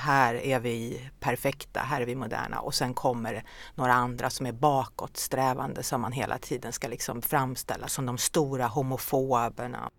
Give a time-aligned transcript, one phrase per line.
[0.00, 4.52] här är vi perfekta, här är vi moderna och sen kommer några andra som är
[4.52, 9.90] bakåtsträvande som man hela tiden ska liksom framställa som de stora homofoberna.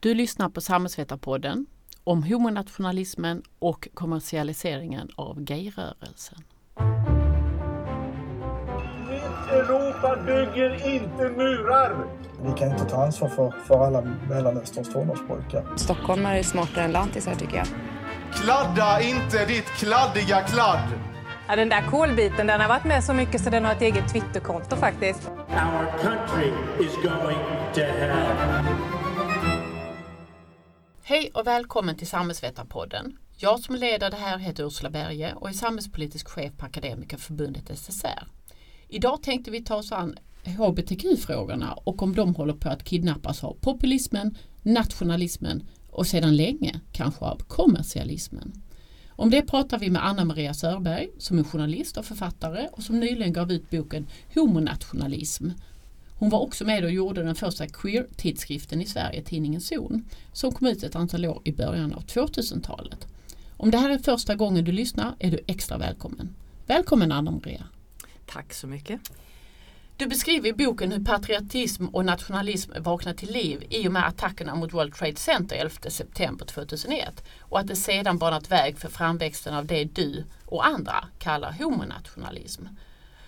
[0.00, 1.66] Du lyssnar på Samhällsvetarpodden
[2.04, 6.44] om homonationalismen och kommersialiseringen av gayrörelsen.
[9.62, 12.06] Europa bygger inte murar!
[12.42, 15.64] Vi kan inte ta ansvar för, för alla Mellanösterns tonårspojkar.
[15.76, 17.66] Stockholmare är smartare än lantisar tycker jag.
[18.32, 20.88] Kladda inte ditt kladdiga kladd!
[21.48, 24.12] Ja, den där kolbiten den har varit med så mycket så den har ett eget
[24.12, 25.28] Twitterkonto faktiskt.
[25.28, 27.38] Our country is going
[27.74, 28.64] to hell.
[31.02, 33.16] Hej och välkommen till Samhällsvetarpodden.
[33.36, 38.26] Jag som leder det här heter Ursula Berge och är samhällspolitisk chef på Akademikerförbundet SSR.
[38.94, 40.14] Idag tänkte vi ta oss an
[40.44, 47.24] hbtq-frågorna och om de håller på att kidnappas av populismen, nationalismen och sedan länge kanske
[47.24, 48.52] av kommersialismen.
[49.08, 53.00] Om det pratar vi med Anna Maria Sörberg som är journalist och författare och som
[53.00, 55.48] nyligen gav ut boken Homonationalism.
[56.18, 60.66] Hon var också med och gjorde den första queer-tidskriften i Sverige, tidningen Zon, som kom
[60.66, 63.06] ut ett antal år i början av 2000-talet.
[63.56, 66.34] Om det här är första gången du lyssnar är du extra välkommen.
[66.66, 67.64] Välkommen Anna Maria!
[68.26, 69.00] Tack så mycket.
[69.96, 74.54] Du beskriver i boken hur patriotism och nationalism vaknade till liv i och med attackerna
[74.54, 79.54] mot World Trade Center 11 september 2001 och att det sedan banat väg för framväxten
[79.54, 82.66] av det du och andra kallar homonationalism.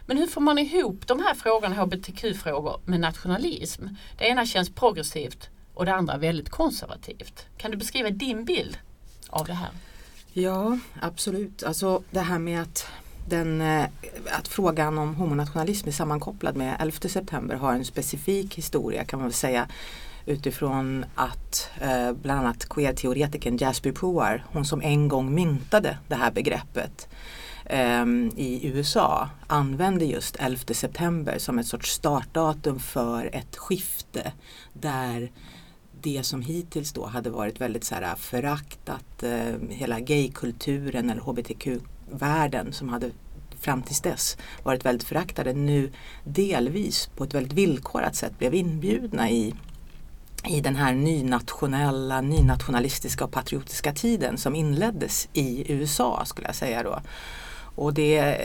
[0.06, 3.87] Men hur får man ihop de här frågorna, hbtq-frågor, med nationalism?
[4.19, 7.47] Det ena känns progressivt och det andra väldigt konservativt.
[7.56, 8.78] Kan du beskriva din bild
[9.28, 9.70] av det här?
[10.33, 11.62] Ja, absolut.
[11.62, 12.87] Alltså det här med att
[13.27, 13.86] den, eh,
[14.30, 19.28] att frågan om homonationalism är sammankopplad med 11 september har en specifik historia kan man
[19.28, 19.69] väl säga
[20.27, 26.31] utifrån att eh, bland annat queer-teoretikern Jasper Puar, hon som en gång myntade det här
[26.31, 27.08] begreppet
[27.64, 34.32] eh, i USA, använde just 11 september som ett sorts startdatum för ett skifte
[34.72, 35.31] där
[36.00, 41.69] det som hittills då hade varit väldigt så här föraktat, eh, hela gaykulturen eller hbtq
[42.10, 43.10] världen som hade
[43.60, 45.92] fram tills dess varit väldigt föraktade nu
[46.25, 49.54] delvis på ett väldigt villkorat sätt blev inbjudna i
[50.48, 56.82] i den här nynationella, nynationalistiska och patriotiska tiden som inleddes i USA skulle jag säga
[56.82, 57.00] då.
[57.75, 58.39] Och det,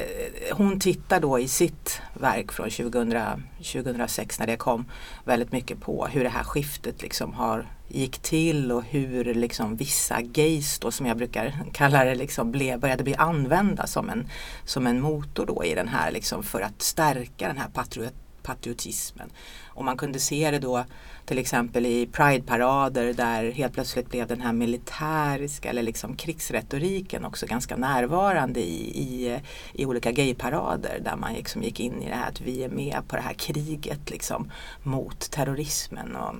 [0.51, 4.85] hon tittar då i sitt verk från 2000, 2006 när det kom
[5.23, 10.21] väldigt mycket på hur det här skiftet liksom har gick till och hur liksom vissa
[10.21, 14.27] gays då som jag brukar kalla det liksom blev, började bli använda som en,
[14.65, 18.13] som en motor då i den här liksom för att stärka den här patriot,
[18.43, 19.29] patriotismen.
[19.65, 20.85] Och man kunde se det då
[21.29, 27.45] till exempel i Pride-parader där helt plötsligt blev den här militäriska eller liksom krigsretoriken också
[27.45, 29.39] ganska närvarande i, i,
[29.73, 33.01] i olika gayparader där man liksom gick in i det här att vi är med
[33.07, 34.51] på det här kriget liksom
[34.83, 36.15] mot terrorismen.
[36.15, 36.35] Och,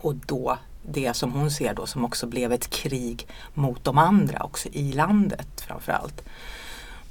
[0.00, 4.42] och då det som hon ser då som också blev ett krig mot de andra
[4.42, 6.22] också i landet framförallt.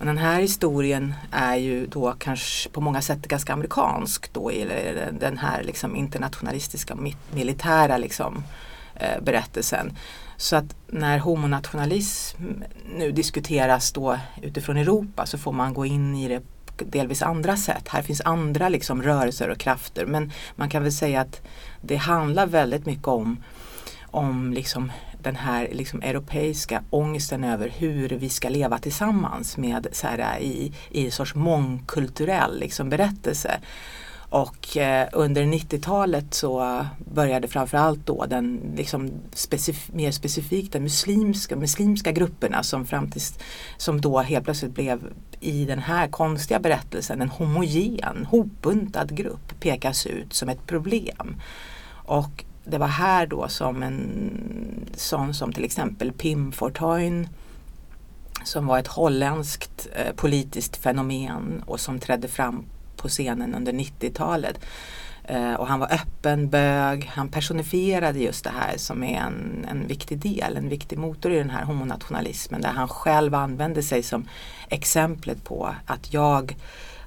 [0.03, 5.11] Men den här historien är ju då kanske på många sätt ganska amerikansk då, eller
[5.19, 6.97] den här liksom internationalistiska
[7.31, 8.43] militära liksom,
[8.95, 9.97] eh, berättelsen.
[10.37, 12.37] Så att när homonationalism
[12.95, 16.43] nu diskuteras då utifrån Europa så får man gå in i det
[16.77, 17.87] delvis andra sätt.
[17.87, 21.41] Här finns andra liksom rörelser och krafter men man kan väl säga att
[21.81, 23.37] det handlar väldigt mycket om
[24.13, 24.91] om liksom
[25.23, 30.73] den här liksom europeiska ångesten över hur vi ska leva tillsammans med så här, i,
[30.91, 33.59] i en sorts mångkulturell liksom, berättelse.
[34.33, 41.55] Och eh, under 90-talet så började framförallt då den liksom specif mer specifikt den muslimska,
[41.55, 43.39] muslimska grupperna som, fram tills,
[43.77, 50.05] som då helt plötsligt blev i den här konstiga berättelsen en homogen, hopbuntad grupp pekas
[50.05, 51.35] ut som ett problem.
[52.05, 57.29] Och det var här då som en sån som till exempel Pim Fortuyn
[58.43, 62.65] som var ett holländskt eh, politiskt fenomen och som trädde fram
[62.97, 64.59] på scenen under 90-talet.
[65.23, 69.87] Eh, och han var öppen bög, han personifierade just det här som är en, en
[69.87, 74.27] viktig del, en viktig motor i den här homonationalismen där han själv använde sig som
[74.69, 76.55] exemplet på att jag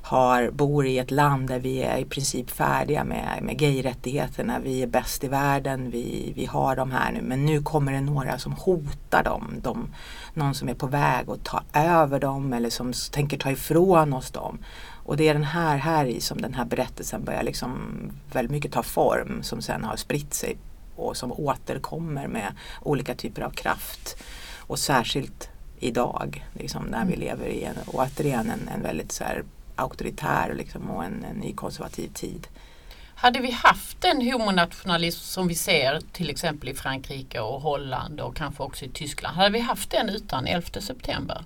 [0.06, 4.58] har, bor i ett land där vi är i princip färdiga med, med gayrättigheterna.
[4.58, 7.22] Vi är bäst i världen, vi, vi har de här nu.
[7.22, 9.54] Men nu kommer det några som hotar dem.
[9.62, 9.88] De,
[10.34, 14.30] någon som är på väg att ta över dem eller som tänker ta ifrån oss
[14.30, 14.58] dem.
[15.04, 17.70] Och det är den här, här i som den här berättelsen börjar liksom
[18.32, 20.56] väldigt mycket ta form som sen har spritt sig
[20.96, 24.16] och som återkommer med olika typer av kraft.
[24.58, 29.44] Och särskilt idag liksom, när vi lever i en, återigen en, en väldigt så här,
[29.76, 32.46] auktoritär liksom, och en, en ny konservativ tid.
[33.14, 38.36] Hade vi haft den homonationalism som vi ser till exempel i Frankrike och Holland och
[38.36, 39.36] kanske också i Tyskland.
[39.36, 41.44] Hade vi haft den utan 11 september?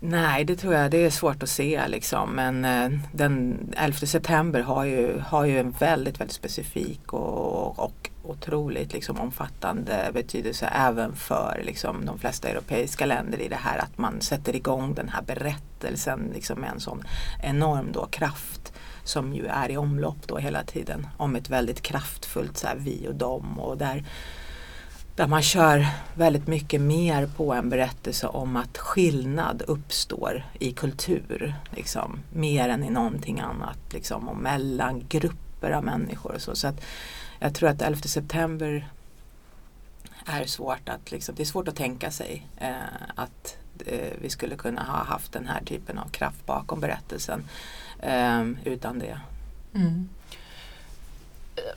[0.00, 2.30] Nej, det tror jag det är svårt att se liksom.
[2.30, 8.10] Men eh, den 11 september har ju, har ju en väldigt, väldigt specifik och, och
[8.24, 13.98] otroligt liksom, omfattande betydelse även för liksom, de flesta europeiska länder i det här att
[13.98, 17.04] man sätter igång den här berättelsen liksom, med en sån
[17.42, 18.72] enorm då, kraft
[19.04, 23.08] som ju är i omlopp då hela tiden om ett väldigt kraftfullt så här, vi
[23.08, 24.04] och dem och där
[25.18, 31.54] där man kör väldigt mycket mer på en berättelse om att skillnad uppstår i kultur.
[31.70, 33.78] Liksom, mer än i någonting annat.
[33.92, 36.34] Liksom, och mellan grupper av människor.
[36.34, 36.54] Och så.
[36.54, 36.84] så att
[37.38, 38.88] jag tror att 11 september
[40.26, 42.72] är svårt att, liksom, det är svårt att tänka sig eh,
[43.14, 43.56] att
[43.86, 47.44] eh, vi skulle kunna ha haft den här typen av kraft bakom berättelsen
[48.00, 49.20] eh, utan det.
[49.74, 50.08] Mm.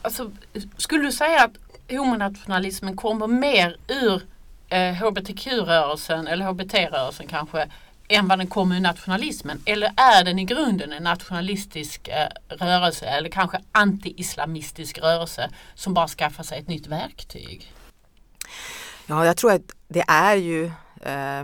[0.01, 0.31] Alltså,
[0.77, 4.21] skulle du säga att homonationalismen kommer mer ur
[4.69, 7.67] eh, hbtq-rörelsen eller hbt-rörelsen kanske
[8.07, 9.61] än vad den kommer ur nationalismen?
[9.65, 16.07] Eller är den i grunden en nationalistisk eh, rörelse eller kanske anti-islamistisk rörelse som bara
[16.07, 17.73] skaffar sig ett nytt verktyg?
[19.07, 20.65] Ja, jag tror att det är ju
[21.01, 21.39] eh,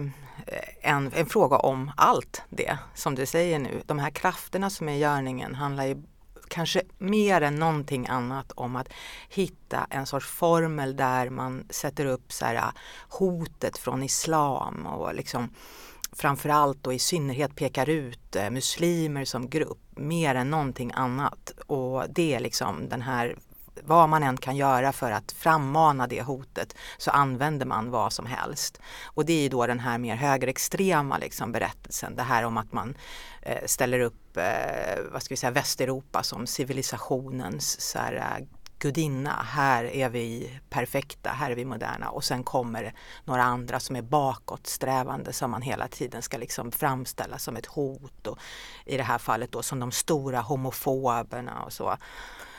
[0.81, 3.81] en, en fråga om allt det som du säger nu.
[3.86, 6.04] De här krafterna som är i görningen handlar ju
[6.50, 8.88] kanske mer än någonting annat om att
[9.30, 12.70] hitta en sorts formel där man sätter upp så här, äh,
[13.10, 15.50] hotet från islam och liksom
[16.12, 21.52] framförallt och i synnerhet pekar ut äh, muslimer som grupp mer än någonting annat.
[21.68, 23.36] Och det är liksom den här
[23.84, 28.26] vad man än kan göra för att frammana det hotet så använder man vad som
[28.26, 28.82] helst.
[29.06, 32.16] Och det är ju då den här mer högerextrema liksom berättelsen.
[32.16, 32.96] Det här om att man
[33.42, 38.46] eh, ställer upp eh, vad ska vi säga, Västeuropa som civilisationens så här, eh,
[38.80, 42.94] gudinna, här är vi perfekta, här är vi moderna och sen kommer
[43.26, 48.28] några andra som är bakåtsträvande som man hela tiden ska liksom framställa som ett hot
[48.28, 48.38] och
[48.86, 51.98] i det här fallet då som de stora homofoberna och så.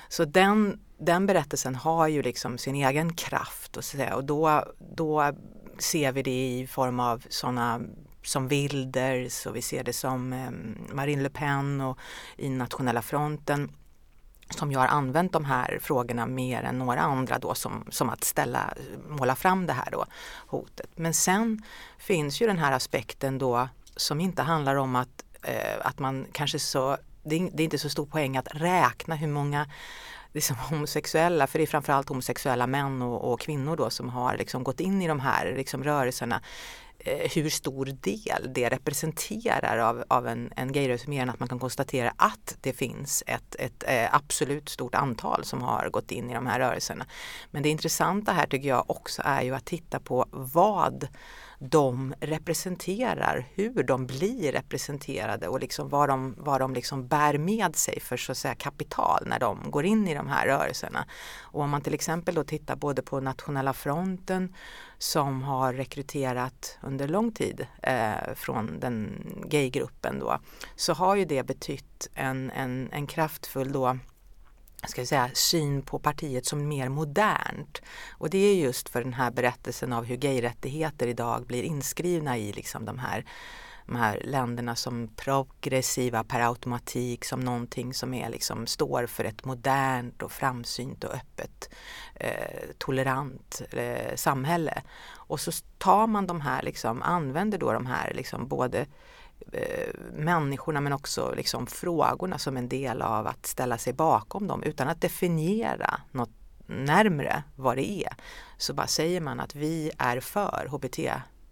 [0.09, 4.65] Så den, den berättelsen har ju liksom sin egen kraft och, så och då,
[4.97, 5.33] då
[5.79, 7.81] ser vi det i form av sådana
[8.23, 10.51] som Wilders och vi ser det som eh,
[10.95, 11.99] Marine Le Pen och
[12.37, 13.73] i Nationella fronten
[14.51, 18.25] som ju har använt de här frågorna mer än några andra då som, som att
[18.25, 18.75] ställa,
[19.09, 20.05] måla fram det här då
[20.47, 20.91] hotet.
[20.95, 21.63] Men sen
[21.99, 26.59] finns ju den här aspekten då som inte handlar om att, eh, att man kanske
[26.59, 29.67] så det är, inte så stor poäng att räkna hur många
[30.33, 34.65] liksom homosexuella, för det är framförallt homosexuella män och, och kvinnor då som har liksom
[34.65, 36.43] gått in i de här liksom rörelserna
[36.99, 41.49] eh, hur stor del det representerar av, av en, en gayrörelse mer än att man
[41.49, 46.31] kan konstatera att det finns ett, ett eh, absolut stort antal som har gått in
[46.31, 47.07] i de här rörelserna.
[47.51, 51.09] Men det intressanta här tycker jag också är ju att titta på vad
[51.59, 57.77] de representerar, hur de blir representerade och liksom vad de, vad de liksom bär med
[57.77, 61.07] sig för så att säga kapital när de går in i de här rörelserna.
[61.41, 64.55] Och om man till exempel då tittar både på Nationella fronten
[64.99, 70.39] som har rekryterat under lång tid eh, från den gaygruppen då
[70.77, 73.99] så har ju det betytt en, en, en kraftfull då
[74.87, 77.83] ska jag säga, syn på partiet som mer modernt.
[78.11, 82.53] Och det är just för den här berättelsen av hur gayrättigheter idag blir inskrivna i
[82.53, 83.25] liksom de här
[83.87, 89.45] de här länderna som progressiva per automatik som någonting som är liksom, står för ett
[89.45, 91.71] modernt och framsynt och öppet
[92.15, 94.83] eh, tolerant eh, samhälle.
[95.13, 98.87] Och så tar man de här, liksom, använder då de här liksom, både Eh,
[99.53, 104.63] Eh, människorna men också liksom frågorna som en del av att ställa sig bakom dem
[104.63, 106.31] utan att definiera något
[106.67, 108.13] närmre vad det är.
[108.57, 110.99] Så bara säger man att vi är för HBT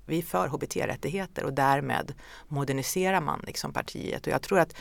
[0.06, 2.14] vi är för HBT-rättigheter och därmed
[2.48, 4.26] moderniserar man liksom partiet.
[4.26, 4.76] Och jag tror att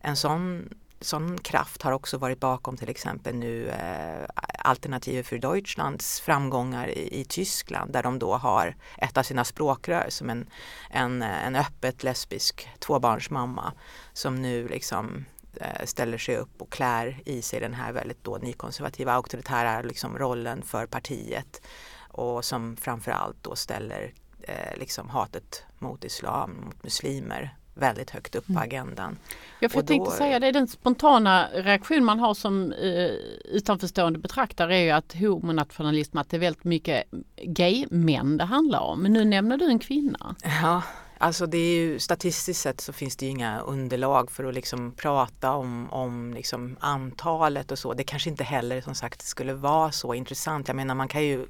[0.00, 0.68] en sån
[1.00, 4.26] sån kraft har också varit bakom till exempel nu eh,
[4.58, 10.06] Alternative för Deutschlands framgångar i, i, Tyskland där de då har ett av sina språkrör
[10.08, 10.50] som en,
[10.90, 13.72] en, en öppet lesbisk tvåbarnsmamma
[14.12, 15.24] som nu liksom
[15.56, 20.18] eh, ställer sig upp och klär i sig den här väldigt då nykonservativa auktoritära liksom
[20.18, 21.62] rollen för partiet
[22.08, 28.46] och som framförallt då ställer eh, liksom hatet mot islam, mot muslimer väldigt högt upp
[28.46, 28.62] på Mm.
[28.62, 29.18] agendan.
[29.60, 33.10] Jag, Och jag tänkte då- säga det, den spontana reaktion man har som eh,
[33.44, 37.04] utanförstående betraktare är ju att homonationalism, att det är väldigt mycket
[37.42, 39.02] gay-män det handlar om.
[39.02, 40.34] Men nu nämner du en kvinna.
[40.62, 40.82] Ja,
[41.20, 44.92] alltså det är ju statistiskt sett så finns det ju inga underlag för att liksom
[44.92, 47.94] prata om, om liksom antalet och så.
[47.94, 50.68] Det kanske inte heller som sagt skulle vara så intressant.
[50.68, 51.46] Jag menar man kan ju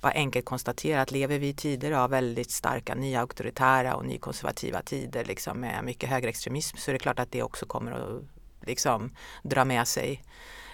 [0.00, 5.24] bara enkelt konstatera att lever vi i tider av väldigt starka nyauktoritära och nykonservativa tider
[5.24, 8.22] liksom med mycket högerextremism så är det klart att det också kommer att
[8.66, 9.10] liksom
[9.42, 10.22] dra med sig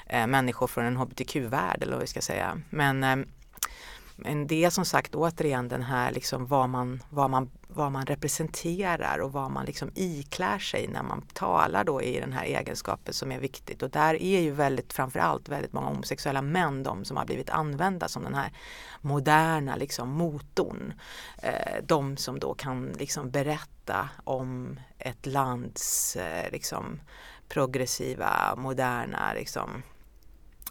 [0.06, 2.60] eh, människor från en hbtq-värld eller vad vi ska säga.
[2.70, 3.16] Men eh,
[4.22, 8.06] men det är som sagt återigen den här liksom vad man, vad man, vad man
[8.06, 13.14] representerar och vad man liksom iklär sig när man talar då i den här egenskapen
[13.14, 13.82] som är viktigt.
[13.82, 18.08] Och där är ju väldigt framförallt väldigt många homosexuella män de som har blivit använda
[18.08, 18.52] som den här
[19.00, 20.92] moderna liksom motorn.
[21.42, 27.00] Eh, de som då kan liksom berätta om ett lands eh, liksom
[27.48, 29.82] progressiva, moderna liksom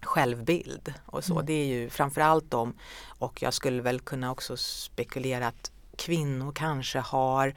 [0.02, 1.42] självbild och så.
[1.42, 2.74] Det är ju framförallt de
[3.08, 7.54] och jag skulle väl kunna också spekulera att kvinnor kanske har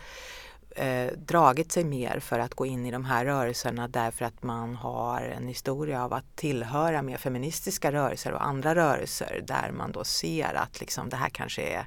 [0.77, 4.77] eh, dragit sig mer för att gå in i de här rörelserna därför att man
[4.77, 10.05] har en historia av att tillhöra mer feministiska rörelser och andra rörelser där man då
[10.05, 11.87] ser att liksom det här kanske är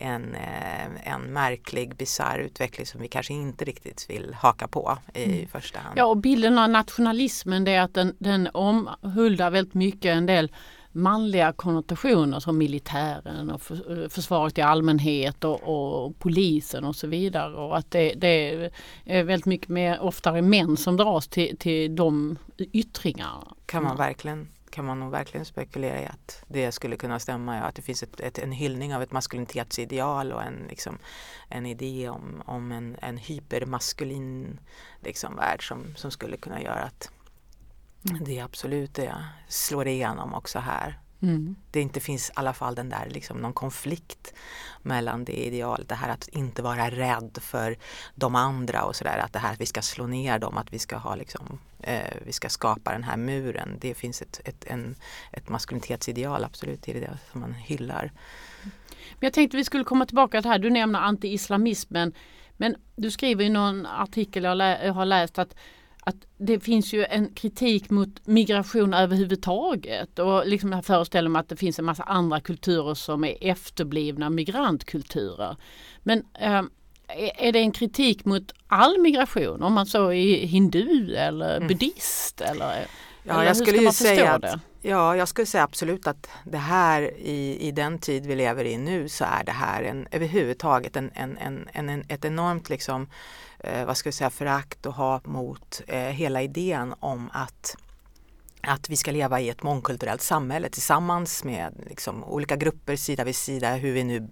[0.00, 5.46] en, eh, en märklig, bisarr utveckling som vi kanske inte riktigt vill haka på i
[5.46, 5.98] första hand.
[5.98, 10.52] Ja och bilden av nationalismen det är att den, den omhuldar väldigt mycket en del
[10.92, 17.54] manliga konnotationer som militären och för, försvaret i allmänhet och, och polisen och så vidare.
[17.54, 18.70] Och att det, det
[19.04, 23.54] är väldigt mycket mer oftare män som dras till, till de yttringarna.
[23.66, 27.56] kan man verkligen kan man nog verkligen spekulera i att det skulle kunna stämma.
[27.56, 30.98] Ja, att det finns ett, ett, en hyllning av ett maskulinitetsideal och en, liksom,
[31.48, 34.60] en idé om, om en, en hypermaskulin
[35.00, 37.10] liksom, värld som, som skulle kunna göra att
[38.20, 40.98] det absolut är, slår igenom också här.
[41.22, 41.56] Mm.
[41.70, 44.34] Det inte finns i alla fall den där liksom någon konflikt
[44.82, 47.76] mellan det idealet, det här att inte vara rädd för
[48.14, 50.78] de andra och sådär, att det här att vi ska slå ner dem, att vi
[50.78, 53.78] ska ha liksom, eh, vi ska skapa den här muren.
[53.80, 54.94] Det finns ett, ett, en,
[55.32, 58.12] ett maskulinitetsideal absolut i det som man hyllar.
[59.12, 60.58] Men jag tänkte vi skulle komma tillbaka till det här.
[60.58, 62.12] Du nämner anti-islamismen.
[62.56, 65.56] Men du skriver i någon artikel jag, lä- jag har läst att,
[66.04, 70.18] att det finns ju en kritik mot migration överhuvudtaget.
[70.18, 74.30] Och liksom jag föreställer mig att det finns en massa andra kulturer som är efterblivna
[74.30, 75.56] migrantkulturer.
[76.02, 76.62] Men eh,
[77.38, 79.62] är det en kritik mot all migration?
[79.62, 82.40] Om man så är hindu eller buddhist?
[82.40, 82.86] Eller,
[83.22, 83.34] Mm.
[83.34, 84.52] Ja, eller jag skulle ju säga det?
[84.52, 88.64] att, ja, jag skulle säga absolut att det här i, i den tid vi lever
[88.64, 91.38] i nu så är det här en, överhuvudtaget en, en,
[91.72, 93.08] en, en, ett enormt liksom,
[93.62, 97.76] eh, vad ska jag säga, förakt och hat mot eh, hela idén om att
[98.62, 103.36] att vi ska leva i ett mångkulturellt samhälle tillsammans med liksom, olika grupper sida vid
[103.36, 104.28] sida, hur vi nu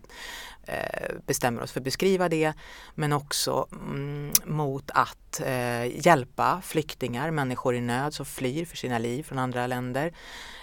[0.63, 2.53] eh, bestämmer oss för att beskriva det.
[2.95, 8.99] Men också mm, mot att eh, hjälpa flyktingar, människor i nöd som flyr för sina
[8.99, 10.07] liv från andra länder.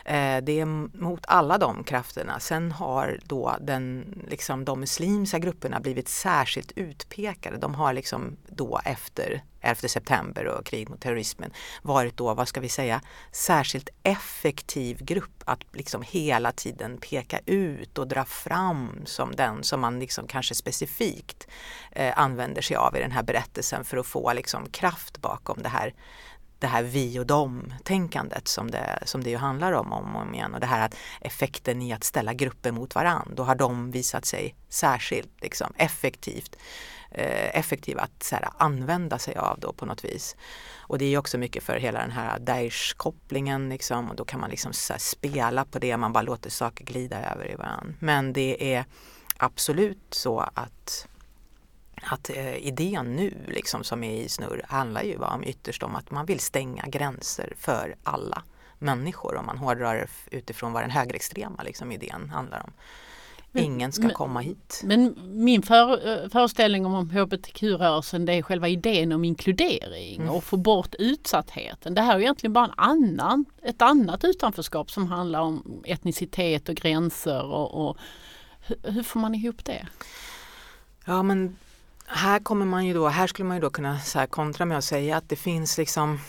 [0.05, 0.65] Eh, det är
[1.01, 2.39] mot alla de krafterna.
[2.39, 7.57] Sen har då den, liksom, de muslimska grupperna blivit särskilt utpekade.
[7.57, 12.59] De har liksom då efter 11 september och krig mot terrorismen varit då, vad ska
[12.59, 19.35] vi säga, särskilt effektiv grupp att liksom hela tiden peka ut och dra fram som
[19.35, 21.47] den som man liksom kanske specifikt
[21.91, 25.69] eh, använder sig av i den här berättelsen för att få liksom kraft bakom det
[25.69, 25.93] här
[26.59, 30.33] det här vi och dem-tänkandet som det, som det ju handlar om om och om
[30.33, 30.53] igen.
[30.53, 34.25] Och det här att effekten i att ställa grupper mot varandra, då har de visat
[34.25, 36.61] sig särskilt liksom, effektivt eh,
[37.11, 40.35] Eh, effektiva att så här, använda sig av då på något vis.
[40.77, 44.39] Och det är ju också mycket för hela den här Daesh-kopplingen liksom, och då kan
[44.39, 47.93] man liksom så här, spela på det, man bara låter saker glida över i varandra.
[47.99, 48.85] Men det är
[49.37, 51.07] absolut så att
[52.01, 56.11] att eh, idén nu liksom som är i snurr handlar ju om ytterst om att
[56.11, 58.43] man vill stänga gränser för alla
[58.79, 62.73] människor om man hårdrar utifrån vad den högerextrema liksom, idén handlar om.
[63.51, 64.81] Men- Ingen ska men- komma hit.
[64.83, 70.29] Men min för, föreställning om hbtq-rörelsen det är själva idén om inkludering Mm.
[70.29, 71.93] och få bort utsattheten.
[71.93, 76.75] Det här är egentligen bara en annan, ett annat utanförskap som handlar om etnicitet och
[76.75, 77.97] gränser och, och
[78.61, 79.87] hur, hur får man ihop det?
[81.05, 81.57] Ja men
[82.05, 84.83] här kommer man ju då, här skulle man ju då kunna så kontra med att
[84.83, 86.19] säga att det finns liksom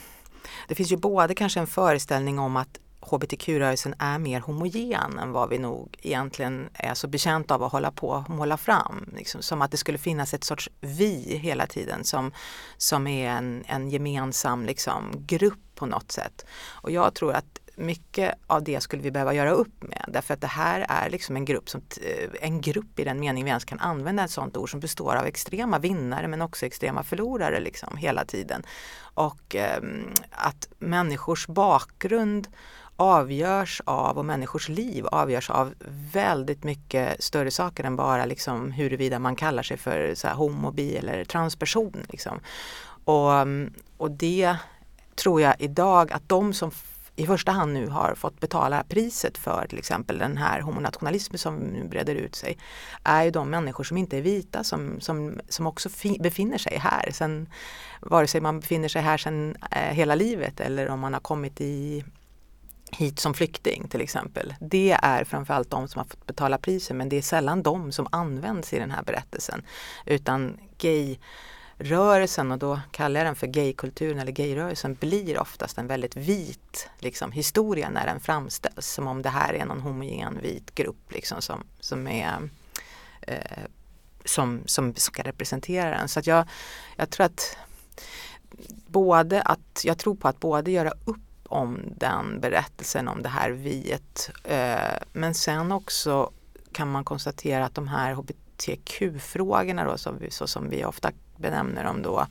[0.69, 2.79] Det finns ju både kanske en föreställning om att
[3.11, 7.91] hbtq-rörelsen är mer homogen än vad vi nog egentligen är så bekänt av att hålla
[7.91, 9.11] på och måla fram.
[9.17, 12.33] Liksom, som att det skulle finnas ett sorts vi hela tiden som,
[12.77, 16.47] som är en, en gemensam liksom, grupp på något sätt.
[16.83, 20.41] Och jag tror att mycket av det skulle vi behöva göra upp med därför att
[20.41, 23.65] det här är liksom en grupp, som, eh, en grupp i den mening vi ens
[23.65, 27.97] kan använda ett sådant ord som består av extrema vinnare men också extrema förlorare liksom
[27.97, 28.63] hela tiden.
[29.01, 29.83] Och eh,
[30.31, 32.49] att människors bakgrund
[33.01, 35.75] avgörs av och människors liv avgörs av
[36.13, 40.71] väldigt mycket större saker än bara liksom huruvida man kallar sig för så här, homo,
[40.71, 41.93] bi eller transperson.
[42.09, 42.41] Liksom.
[43.05, 43.31] Och,
[43.97, 44.57] och det
[45.15, 46.71] tror jag idag att de som
[47.17, 51.57] i första hand nu har fått betala priset för till exempel den här homonationalismen som
[51.57, 52.59] nu breder ut sig
[53.05, 55.89] är ju de människor som inte är vita som, som, som också
[56.21, 57.11] befinner sig här.
[57.13, 57.49] Sen,
[58.01, 61.61] vare sig man befinner sig här sedan eh, hela livet eller om man har kommit
[61.61, 62.05] i,
[62.93, 64.55] hit som flykting till exempel.
[64.61, 68.07] Det är framförallt de som har fått betala priset men det är sällan de som
[68.13, 69.63] används i den här berättelsen.
[70.07, 76.17] Utan gayrörelsen och då kallar jag den för gaykulturen eller gayrörelsen blir oftast en väldigt
[76.17, 81.13] vit liksom, historia när den framställs som om det här är någon homogen vit grupp
[81.13, 82.51] liksom, som, som är
[83.21, 83.65] eh,
[84.25, 86.09] som, som ska representera den.
[86.09, 86.49] Så att jag,
[86.97, 87.57] jag tror att
[88.87, 93.51] både att jag tror på att både göra upp om den berättelsen om det här
[93.51, 96.31] viet eh, men sen också
[96.73, 101.85] kan man konstatera att de här hbtq-frågorna då som vi, så som vi ofta benämner
[101.85, 102.27] dem då,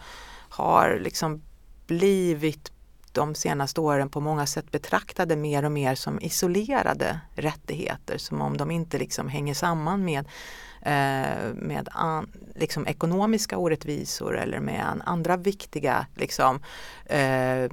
[0.50, 1.42] har liksom
[1.88, 2.72] blivit
[3.12, 8.18] de senaste åren på många sätt betraktade mer och mer som isolerade rättigheter.
[8.18, 10.26] Som om de inte liksom hänger samman med,
[10.82, 16.64] eh, med an, liksom ekonomiska orättvisor eller med andra viktiga liksom,
[17.06, 17.72] eh,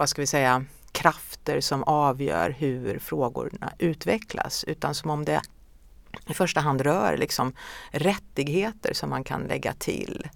[0.00, 4.64] vad ska vi säga, krafter som avgör hur frågorna utvecklas.
[4.64, 5.40] Utan som om det
[6.26, 7.52] i första hand rör liksom
[7.90, 10.28] rättigheter som man kan lägga till.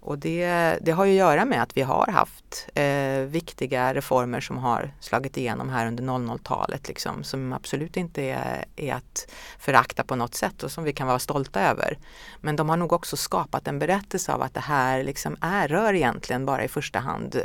[0.00, 4.40] Och det, det har ju att göra med att vi har haft eh, viktiga reformer
[4.40, 10.04] som har slagit igenom här under 00-talet liksom, som absolut inte är, är att förakta
[10.04, 11.98] på något sätt och som vi kan vara stolta över.
[12.40, 15.94] Men de har nog också skapat en berättelse av att det här liksom är, rör
[15.94, 17.36] egentligen bara i första hand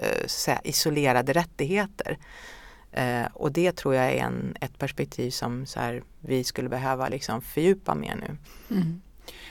[0.47, 2.17] eh, isolerade rättigheter.
[2.91, 7.09] Eh, och det tror jag är en, ett perspektiv som så här, vi skulle behöva
[7.09, 8.37] liksom fördjupa mer nu.
[8.75, 9.01] Mm.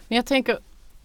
[0.09, 0.59] Men jag tänker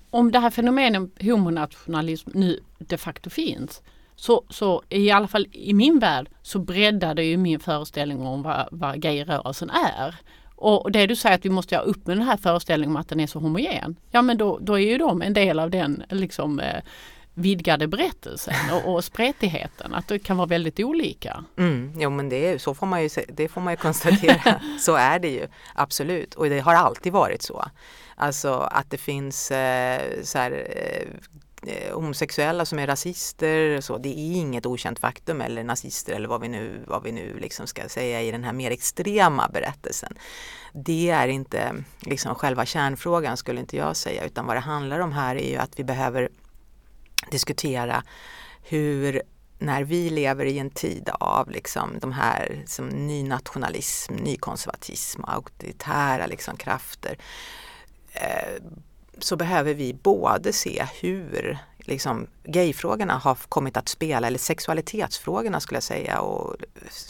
[0.09, 3.81] om det här fenomenet homonationalism nu de facto finns
[4.19, 8.67] så, så i alla fall i min värld så breddade ju min föreställning om vad,
[8.71, 10.15] vad gayrörelsen är.
[10.55, 13.09] Och det du säger att vi måste göra upp med den här föreställningen om att
[13.09, 13.95] den är så homogen.
[14.11, 16.81] Ja men då, då är ju de en del av den liksom eh,
[17.33, 21.43] vidgade berättelsen och, och spretigheten, att det kan vara väldigt olika.
[21.57, 24.95] Mm, jo men det, är, så får man ju, det får man ju konstatera, så
[24.95, 27.65] är det ju absolut och det har alltid varit så.
[28.19, 31.07] Alltså att det finns eh, så här, eh,
[31.73, 36.41] eh homosexuella som är rasister, så, det är inget okänt faktum eller nazister eller vad
[36.41, 40.13] vi nu, vad vi nu liksom ska säga i den här mer extrema berättelsen.
[40.73, 44.25] Det är inte liksom själva kärnfrågan skulle inte jag säga.
[44.25, 46.29] Utan vad det handlar om här är ju att vi behöver
[47.31, 48.03] diskutera
[48.63, 49.21] hur
[49.59, 56.57] när vi lever i en tid av liksom de här som nynationalism, nykonservatism, auktoritära liksom
[56.57, 57.17] krafter.
[58.13, 58.63] Eh,
[59.19, 65.75] så behöver vi både se hur liksom, gayfrågorna har kommit att spela, eller sexualitetsfrågorna skulle
[65.75, 66.55] jag säga, och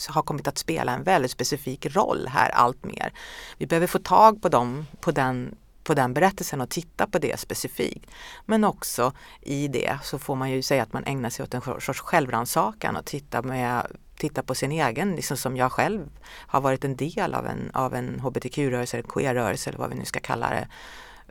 [0.07, 3.13] har kommit att spela en väldigt specifik roll här allt mer.
[3.57, 7.39] Vi behöver få tag på dem på den på den berättelsen och titta på det
[7.39, 8.05] specifikt.
[8.45, 11.61] Men också i det så får man ju säga att man ägnar sig åt en
[11.61, 13.87] sorts självrannsakan och titta, med,
[14.19, 16.09] titta på sin egen, liksom som jag själv
[16.47, 20.05] har varit en del av en, av en hbtq-rörelse, eller queer-rörelse eller vad vi nu
[20.05, 20.67] ska kalla det.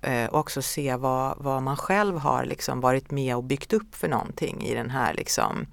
[0.03, 3.95] Eh, och också se vad, vad man själv har liksom varit med och byggt upp
[3.95, 5.67] för någonting i den här liksom,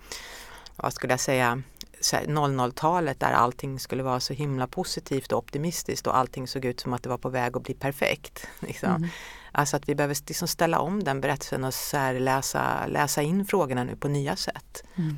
[0.75, 1.61] vad skulle jag säga,
[2.01, 6.93] 00-talet där allting skulle vara så himla positivt och optimistiskt och allting såg ut som
[6.93, 8.47] att det var på väg att bli perfekt.
[8.59, 8.89] Liksom.
[8.89, 9.09] Mm.
[9.51, 13.83] Alltså att vi behöver liksom ställa om den berättelsen och så läsa, läsa in frågorna
[13.83, 14.83] nu på nya sätt.
[14.95, 15.17] Mm.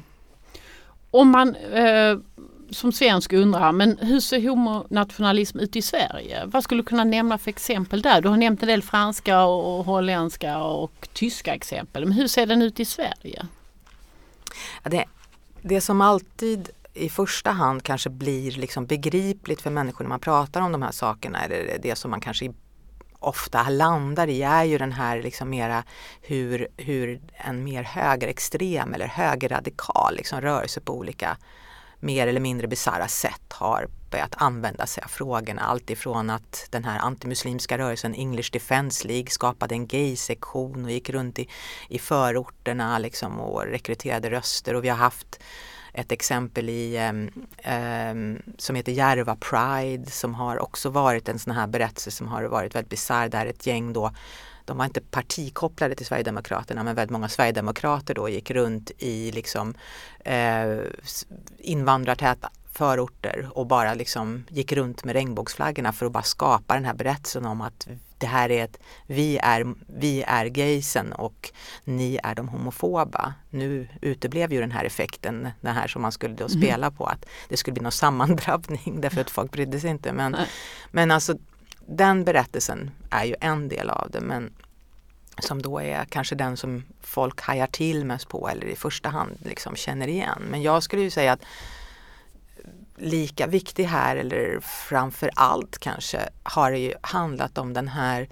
[1.12, 2.18] Om man eh,
[2.70, 6.46] som svensk undrar, men hur ser homonationalism ut i Sverige?
[6.46, 8.22] Vad skulle du kunna nämna för exempel där?
[8.22, 12.06] Du har nämnt en del franska och holländska och tyska exempel.
[12.06, 13.48] Men hur ser den ut i Sverige?
[14.84, 15.06] det,
[15.62, 20.62] det som alltid i första hand kanske blir liksom begripligt för människor när man pratar
[20.62, 22.46] om de här sakerna, eller det som man kanske
[23.20, 25.84] ofta landar i är ju den här liksom mera
[26.22, 31.38] hur, hur en mer högerextrem eller högerradikal liksom rörelse på olika
[32.00, 35.62] mer eller mindre bisarra sätt har börjat använda sig av frågorna.
[35.62, 41.10] Allt ifrån att den här antimuslimska rörelsen English Defence League skapade en gay-sektion och gick
[41.10, 41.50] runt i,
[41.90, 45.40] i förorterna liksom och rekryterade röster och vi har haft
[45.98, 47.30] ett exempel i, um,
[47.74, 52.44] um, som heter Järva Pride som har också varit en sån här berättelse som har
[52.44, 53.30] varit väldigt bisarr.
[53.30, 54.12] Där ett gäng då
[54.66, 59.74] de var inte partikopplade till Sverigedemokraterna men väldigt många Sverigedemokrater då gick runt i liksom
[60.20, 60.78] eh,
[61.58, 66.94] invandrartäta förorter och bara liksom gick runt med regnbågsflaggorna för att bara skapa den här
[66.94, 71.52] berättelsen om att det här är ett, vi är, vi är gaysen och
[71.84, 73.34] ni är de homofoba.
[73.50, 76.62] Nu uteblev ju den här effekten, den här som man skulle då mhm.
[76.62, 80.14] spela på att det skulle bli någon sammandrabbning därför att folk brydde sig inte.
[80.14, 80.38] Men,
[80.92, 81.38] men alltså
[81.88, 84.54] den berättelsen är ju en del av det men
[85.40, 89.38] som då är kanske den som folk hajar till mest på eller i första hand
[89.46, 90.44] liksom känner igen.
[90.50, 91.42] Men jag skulle ju säga att
[92.98, 98.30] lika viktig här eller framför allt kanske har det ju handlat om den här,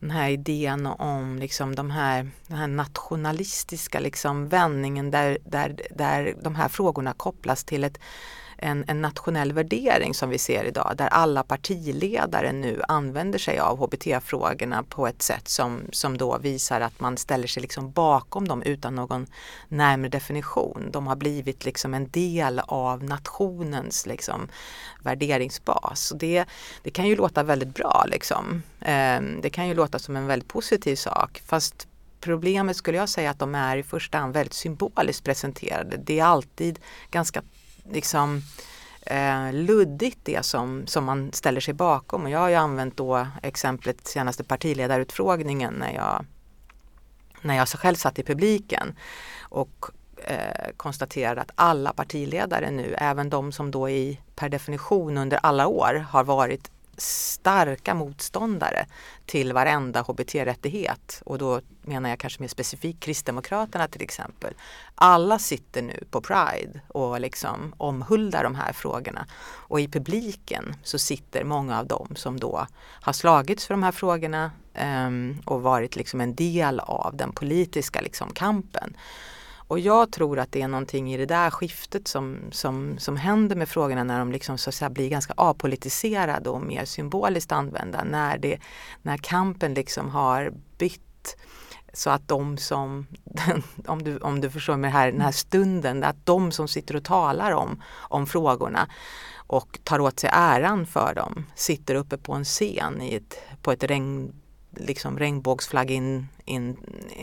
[0.00, 6.34] den här idén om liksom de här, den här nationalistiska liksom vändningen där, där, där
[6.42, 7.98] de här frågorna kopplas till ett
[8.62, 13.78] en, en, nationell värdering som vi ser idag där alla partiledare nu använder sig av
[13.78, 18.62] HBT-frågorna på ett sätt som, som då visar att man ställer sig liksom bakom dem
[18.62, 19.26] utan någon
[19.68, 20.88] närmare definition.
[20.92, 24.48] De har blivit liksom en del av nationens liksom
[25.02, 26.10] värderingsbas.
[26.10, 26.44] Och det,
[26.82, 28.62] det kan ju låta väldigt bra liksom.
[28.80, 31.88] Ehm, det kan ju låta som en väldigt positiv sak fast
[32.22, 35.96] Problemet skulle jag säga att de är i första hand väldigt symboliskt presenterade.
[35.96, 36.78] Det är alltid
[37.10, 37.42] ganska
[37.90, 38.42] liksom
[39.06, 42.22] eh, luddigt det som, som man ställer sig bakom.
[42.22, 46.24] Och jag har ju använt då exemplet senaste partiledarutfrågningen när jag,
[47.40, 48.98] när jag själv satt i publiken
[49.40, 55.38] och eh, konstaterade att alla partiledare nu, även de som då i per definition under
[55.42, 56.70] alla år har varit
[57.02, 58.86] starka motståndare
[59.26, 64.54] till varenda hbt-rättighet och då menar jag kanske mer specifikt Kristdemokraterna till exempel.
[64.94, 70.98] Alla sitter nu på Pride och liksom omhuldar de här frågorna och i publiken så
[70.98, 74.50] sitter många av dem som då har slagits för de här frågorna
[75.06, 78.96] um, och varit liksom en del av den politiska liksom kampen.
[79.72, 83.56] Och jag tror att det är någonting i det där skiftet som, som, som händer
[83.56, 88.04] med frågorna när de liksom så att säga blir ganska apolitiserade och mer symboliskt använda.
[88.04, 88.58] När, det,
[89.02, 91.36] när kampen liksom har bytt
[91.92, 93.06] så att de som,
[93.86, 97.04] om du, om du förstår mig här, den här stunden, att de som sitter och
[97.04, 98.88] talar om, om frågorna
[99.36, 103.72] och tar åt sig äran för dem sitter uppe på en scen i ett, på
[103.72, 104.32] ett regn,
[104.76, 106.76] liksom regnbågsflagg in, in,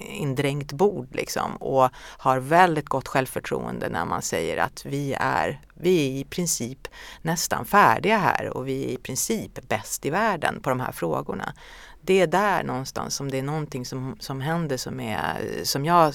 [0.09, 6.07] indränkt bord liksom och har väldigt gott självförtroende när man säger att vi är, vi
[6.07, 6.87] är i princip
[7.21, 11.53] nästan färdiga här och vi är i princip bäst i världen på de här frågorna.
[12.01, 16.13] Det är där någonstans som det är någonting som, som händer som, är, som jag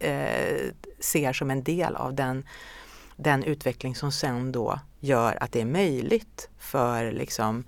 [0.00, 2.46] eh, ser som en del av den,
[3.16, 7.64] den utveckling som sen då gör att det är möjligt för liksom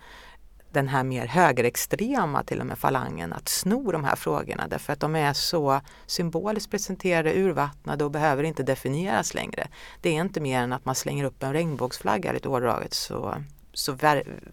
[0.73, 5.01] den här mer högerextrema till och med falangen att sno de här frågorna därför att
[5.01, 9.69] de är så symboliskt presenterade, urvattnade och behöver inte definieras längre.
[10.01, 13.35] Det är inte mer än att man slänger upp en regnbågsflagga lite årdraget så,
[13.73, 13.97] så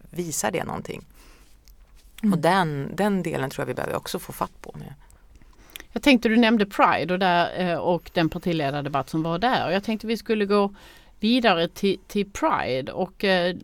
[0.09, 1.01] visar det någonting.
[2.21, 2.33] Mm.
[2.33, 4.75] Och den, den delen tror jag vi behöver också få fatt på.
[4.77, 4.93] Med.
[5.91, 9.69] Jag tänkte du nämnde Pride och, där, eh, och den partiledardebatt som var där.
[9.69, 10.75] Jag tänkte vi skulle gå
[11.19, 13.55] vidare till, till Pride och eh,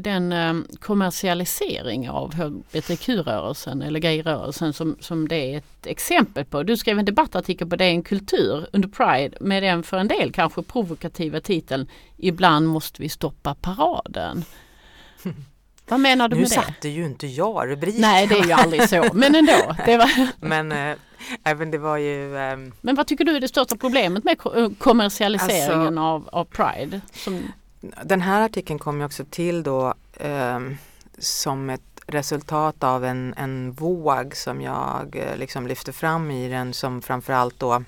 [0.00, 6.62] den eh, kommersialisering av hbtq-rörelsen eller gayrörelsen som, som det är ett exempel på.
[6.62, 10.62] Du skrev en debattartikel på DN Kultur under Pride med den för en del kanske
[10.62, 14.44] provokativa titeln Ibland måste vi stoppa paraden.
[15.88, 16.56] Vad menar du nu med det?
[16.56, 18.00] Nu satte ju inte jag rubriken.
[18.00, 19.76] Nej det är ju aldrig så men ändå.
[19.86, 20.10] Det var...
[20.40, 20.96] men äh,
[21.44, 22.72] även det var ju ähm...
[22.80, 24.38] Men vad tycker du är det största problemet med
[24.78, 27.00] kommersialiseringen alltså, av, av Pride?
[27.12, 27.52] Som...
[28.04, 30.78] Den här artikeln kom ju också till då ähm,
[31.18, 36.74] som ett resultat av en, en våg som jag äh, liksom lyfte fram i den
[36.74, 37.84] som framförallt då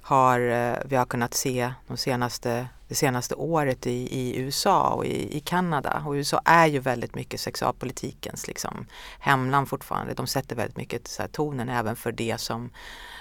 [0.00, 5.06] har äh, vi har kunnat se de senaste det senaste året i, i USA och
[5.06, 6.02] i, i Kanada.
[6.06, 8.86] Och USA är ju väldigt mycket sexualpolitikens liksom,
[9.18, 10.14] hemland fortfarande.
[10.14, 12.70] De sätter väldigt mycket så här, tonen även för det som,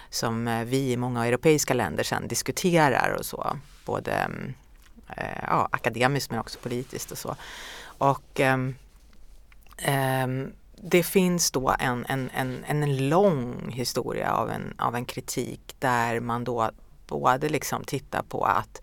[0.10, 3.58] som eh, vi i många europeiska länder sen diskuterar och så.
[3.86, 4.54] Både mm,
[5.18, 7.36] eh, ja, akademiskt men också politiskt och så.
[7.98, 8.58] Och eh,
[9.78, 10.28] eh,
[10.82, 16.20] det finns då en, en, en, en lång historia av en, av en kritik där
[16.20, 16.72] man då
[17.08, 18.82] både liksom titta på att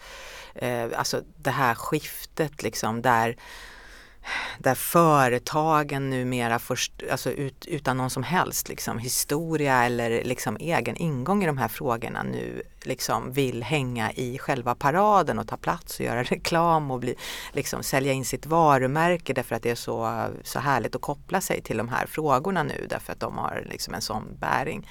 [0.55, 3.37] eh, alltså det här skiftet liksom där
[4.59, 6.79] där företagen numera får,
[7.11, 11.69] alltså ut, utan någon som helst liksom, historia eller liksom egen ingång i de här
[11.69, 17.01] frågorna nu liksom vill hänga i själva paraden och ta plats och göra reklam och
[17.01, 17.15] bli,
[17.53, 21.63] liksom, sälja in sitt varumärke därför att det är så, så härligt att koppla sig
[21.63, 24.89] till de här frågorna nu därför att de har liksom en sån bäring.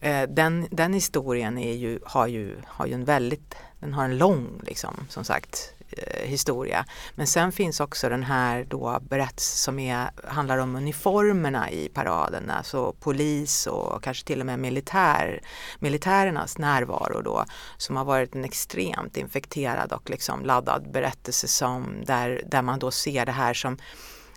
[0.00, 4.18] Eh, den, den historien är ju, har, ju, har ju en väldigt, den har en
[4.18, 6.84] lång liksom, som sagt eh, historia.
[7.14, 12.50] Men sen finns också den här då berättelsen som är, handlar om uniformerna i paraden,
[12.50, 15.40] alltså polis och kanske till och med militär,
[15.78, 17.44] militärernas närvaro då
[17.76, 22.90] som har varit en extremt infekterad och liksom laddad berättelse som där, där man då
[22.90, 23.78] ser det här som,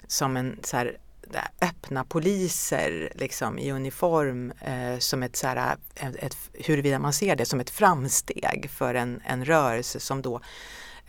[0.08, 0.98] som en så här,
[1.62, 7.36] öppna poliser liksom, i uniform eh, som ett, så här, ett, ett, huruvida man ser
[7.36, 10.42] det som ett framsteg för en, en rörelse som då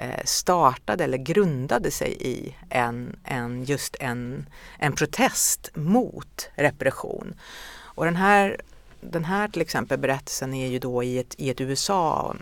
[0.00, 7.34] Eh, startade eller grundade sig i en, en, just en, en protest mot repression.
[7.78, 8.60] Och den här,
[9.00, 12.36] den här till exempel berättelsen är ju då i ett, i ett USA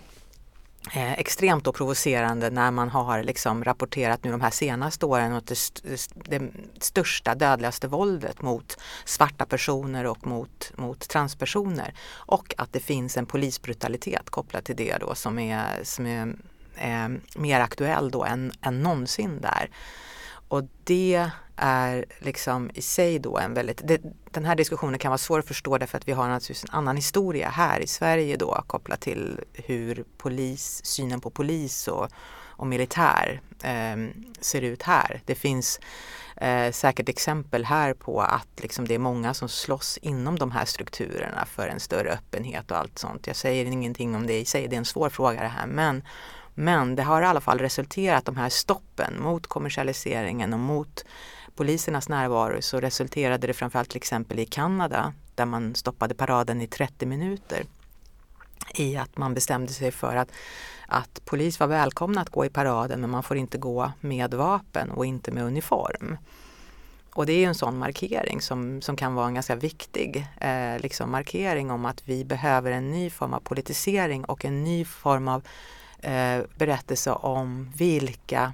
[0.93, 5.47] eh, extremt då provocerande när man har liksom rapporterat nu de här senaste åren att
[5.47, 12.81] det, det största dödligaste våldet mot svarta personer och mot, mot transpersoner och att det
[12.81, 16.37] finns en polisbrutalitet kopplat till det då som är, som är
[16.77, 19.71] eh, mer aktuell då än, än någonsin där.
[20.49, 25.19] Och det är liksom i sig då en väldigt, det, den här diskussionen kan vara
[25.19, 28.65] svår att förstå därför att vi har naturligtvis en annan historia här i Sverige då
[28.67, 32.09] kopplat till hur polis, synen på polis och,
[32.59, 33.97] och militär eh,
[34.41, 35.21] ser ut här.
[35.25, 35.81] Det finns
[36.37, 40.65] eh, säkert exempel här på att liksom, det är många som slåss inom de här
[40.65, 43.27] strukturerna för en större öppenhet och allt sånt.
[43.27, 46.03] Jag säger ingenting om det i sig, det är en svår fråga det här men
[46.61, 51.05] men det har i alla fall resulterat, de här stoppen mot kommersialiseringen och mot
[51.55, 56.67] polisernas närvaro så resulterade det framförallt till exempel i Kanada där man stoppade paraden i
[56.67, 57.65] 30 minuter
[58.75, 60.33] i att man bestämde sig för att,
[60.87, 64.91] att polis var välkomna att gå i paraden men man får inte gå med vapen
[64.91, 66.17] och inte med uniform.
[67.15, 71.11] Och det är en sån markering som, som kan vara en ganska viktig eh, liksom
[71.11, 75.43] markering om att vi behöver en ny form av politisering och en ny form av
[76.03, 78.53] eh, berättelse om vilka,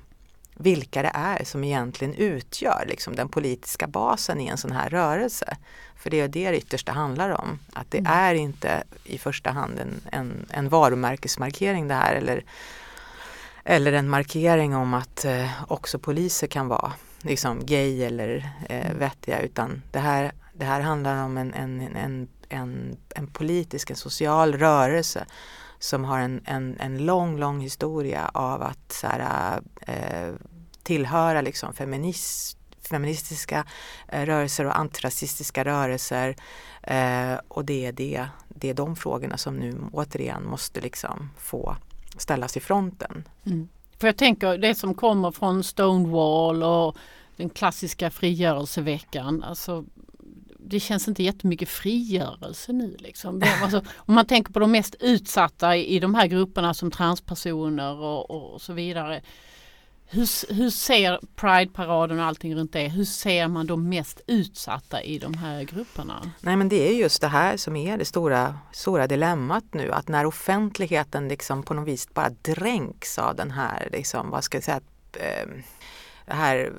[0.55, 5.57] vilka det är som egentligen utgör liksom, den politiska basen i en sån här rörelse.
[5.97, 7.59] För det är det det ytterst handlar om.
[7.73, 8.13] Att det mm.
[8.13, 12.45] är inte i första hand en, en, en varumärkesmarkering det här eller,
[13.65, 18.99] eller en markering om att eh, också poliser kan vara liksom gay eller eh, mm.
[18.99, 23.97] vettiga utan det här, det här handlar om en, en, en, en, en politisk, en
[23.97, 25.27] social rörelse
[25.85, 30.35] som har en, en, en lång, lång historia av att så här, eh,
[30.83, 33.65] tillhöra liksom feminist, feministiska
[34.09, 36.37] eh, rörelser och antirasistiska rörelser.
[36.83, 41.77] Eh, och det är, det, det är de frågorna som nu återigen måste liksom få
[42.17, 43.29] ställas i fronten.
[43.47, 43.69] Mm.
[43.99, 46.97] För jag tänker det som kommer från Stonewall och
[47.37, 49.43] den klassiska frigörelseveckan.
[49.43, 49.85] Alltså
[50.67, 52.97] det känns inte jättemycket frigörelse nu.
[52.99, 53.43] Liksom.
[53.63, 57.95] Alltså, om man tänker på de mest utsatta i, i de här grupperna som transpersoner
[57.95, 59.23] och, och så vidare.
[60.07, 65.19] Hur, hur ser Pride-paraden och allting runt det, hur ser man de mest utsatta i
[65.19, 66.31] de här grupperna?
[66.41, 70.09] Nej men det är just det här som är det stora, stora dilemmat nu att
[70.09, 74.65] när offentligheten liksom på något vis bara dränks av den här, liksom, vad ska jag
[74.65, 74.81] säga,
[75.13, 75.49] eh,
[76.27, 76.73] det här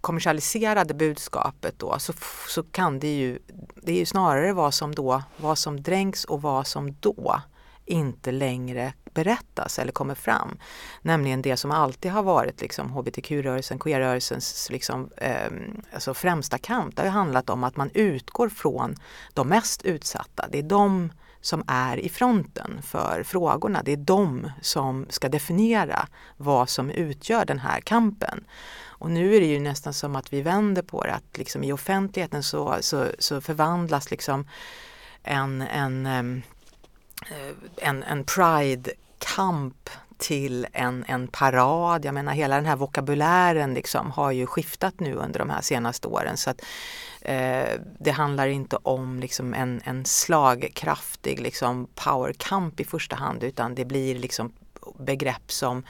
[0.00, 2.12] kommersialiserade budskapet då så,
[2.48, 3.38] så kan det ju,
[3.82, 7.40] det är ju snarare vad som då, vad som dränks och vad som då
[7.84, 10.56] inte längre berättas eller kommer fram.
[11.02, 15.50] Nämligen det som alltid har varit liksom hbtq-rörelsen, queer-rörelsens liksom, eh,
[15.94, 16.96] alltså främsta kamp.
[16.96, 18.96] Det har handlat om att man utgår från
[19.34, 20.48] de mest utsatta.
[20.52, 23.82] Det är de som är i fronten för frågorna.
[23.84, 28.44] Det är de som ska definiera vad som utgör den här kampen.
[29.00, 31.72] Och nu är det ju nästan som att vi vänder på det, att liksom i
[31.72, 34.48] offentligheten så, så, så förvandlas liksom
[35.22, 36.42] en, en, eh,
[37.76, 42.04] en, en pride-kamp till en, en parad.
[42.04, 46.08] Jag menar hela den här vokabulären liksom har ju skiftat nu under de här senaste
[46.08, 46.36] åren.
[46.36, 46.62] Så att,
[47.20, 53.74] eh, Det handlar inte om liksom en, en slagkraftig liksom powerkamp i första hand utan
[53.74, 54.52] det blir liksom
[54.98, 55.84] begrepp som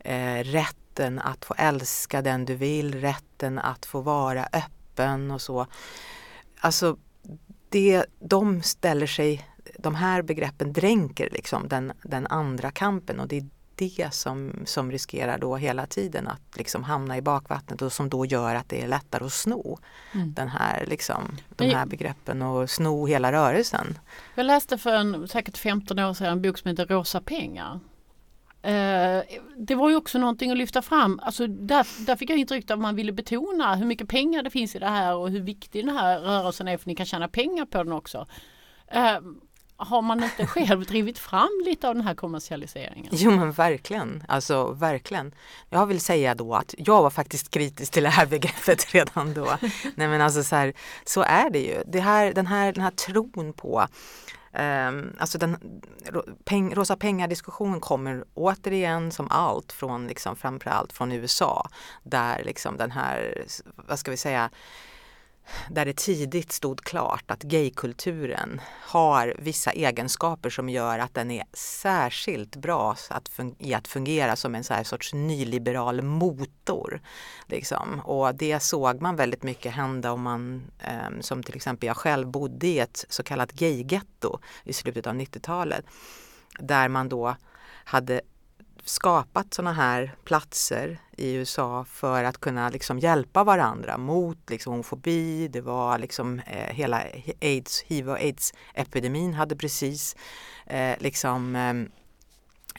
[0.00, 5.40] eh, rätt rätten att få älska den du vill, rätten att få vara öppen och
[5.40, 5.66] så.
[6.60, 6.96] Alltså,
[7.68, 9.46] det, de ställer sig
[9.78, 14.90] de här begreppen dränker liksom den, den andra kampen och det är det som, som
[14.90, 18.82] riskerar då hela tiden att liksom hamna i bakvattnet och som då gör att det
[18.82, 19.78] är lättare att sno
[20.12, 20.34] Mm.
[20.34, 23.98] den här, liksom, de här begreppen och sno hela rörelsen.
[24.34, 27.80] Jag läste för en, säkert 15 år sedan en bok som heter Rosa pengar.
[28.62, 29.22] Eh,
[29.56, 31.20] det var ju också någonting att lyfta fram.
[31.22, 34.76] Alltså där, där fick jag intrycket att man ville betona hur mycket pengar det finns
[34.76, 37.64] i det här och hur viktig den här rörelsen är för ni kan tjäna pengar
[37.64, 38.26] på den också.
[38.86, 39.18] Eh,
[39.82, 43.08] har man inte själv drivit fram lite av den här kommersialiseringen?
[43.12, 45.34] Jo men verkligen, alltså verkligen.
[45.70, 49.56] Jag vill säga då att jag var faktiskt kritisk till det här begreppet redan då.
[49.94, 50.72] Nej men alltså så här,
[51.04, 51.82] så är det ju.
[51.86, 53.86] Det här, den, här, den här tron på
[54.52, 55.56] Um, alltså den
[56.44, 61.68] peng, rosa pengar-diskussionen kommer återigen som allt från liksom framförallt från USA
[62.02, 63.44] där liksom den här,
[63.76, 64.50] vad ska vi säga,
[65.70, 71.44] där det tidigt stod klart att gaykulturen har vissa egenskaper som gör att den är
[71.52, 77.00] särskilt bra att i att fungera som en så här sorts nyliberal motor.
[77.46, 78.00] Liksom.
[78.00, 82.28] Och det såg man väldigt mycket hända om man, eh, som till exempel jag själv
[82.28, 85.84] bodde i ett så kallat gaygetto i slutet av 90-talet.
[86.58, 87.36] Där man då
[87.84, 88.20] hade
[88.84, 95.48] skapat sådana här platser i USA för att kunna liksom hjälpa varandra mot liksom homofobi.
[95.48, 97.02] Det var liksom eh, hela
[97.40, 100.16] aids, hiv och aids-epidemin hade precis
[100.66, 101.74] eh, liksom eh,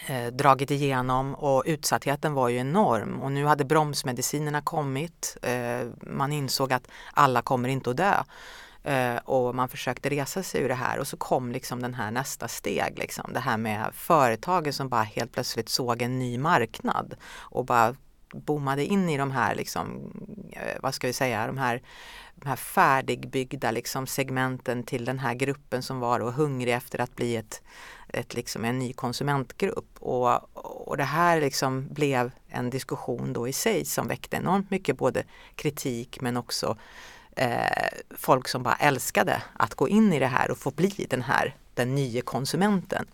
[0.07, 5.37] eh dragit igenom och utsattheten var ju enorm och nu hade bromsmedicinerna kommit.
[5.41, 8.23] Eh, man insåg att alla kommer inte att dö.
[8.83, 12.11] Eh, och man försökte resa sig ur det här och så kom liksom den här
[12.11, 17.15] nästa steg, liksom, det här med företagen som bara helt plötsligt såg en ny marknad
[17.37, 17.95] och bara
[18.33, 20.11] bommade in i de här, liksom,
[20.51, 21.81] eh, vad ska vi säga, de här,
[22.35, 27.15] de här färdigbyggda liksom, segmenten till den här gruppen som var då hungrig efter att
[27.15, 27.61] bli ett,
[28.07, 29.97] ett, liksom, en ny konsumentgrupp.
[29.99, 34.97] Och, och det här liksom blev en diskussion då i sig som väckte enormt mycket
[34.97, 35.23] både
[35.55, 36.77] kritik men också
[37.35, 41.21] eh, folk som bara älskade att gå in i det här och få bli den
[41.21, 43.05] här, den nya konsumenten.